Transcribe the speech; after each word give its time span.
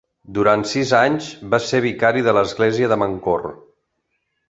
Durant 0.37 0.63
sis 0.71 0.93
anys 0.99 1.27
va 1.53 1.61
ser 1.67 1.83
vicari 1.87 2.27
de 2.31 2.37
l'església 2.41 2.93
de 2.95 3.01
Mancor. 3.05 3.49